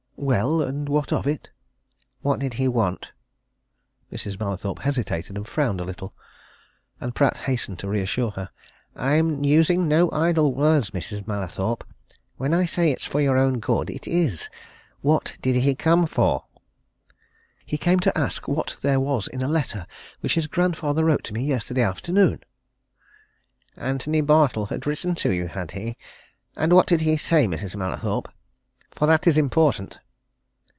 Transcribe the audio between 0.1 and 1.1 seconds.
"Well and